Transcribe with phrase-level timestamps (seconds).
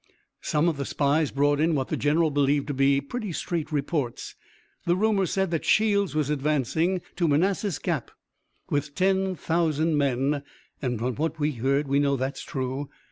[0.41, 4.33] "Some of the spies brought in what the general believed to be pretty straight reports.
[4.87, 8.09] The rumors said that Shields was advancing to Manassas Gap
[8.71, 10.41] with ten thousand men,
[10.81, 12.89] and from what we heard we know that is true.